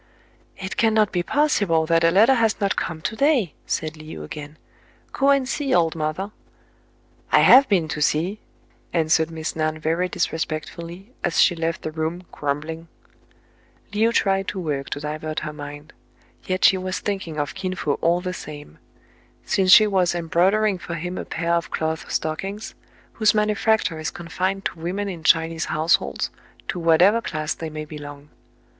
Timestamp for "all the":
18.01-18.33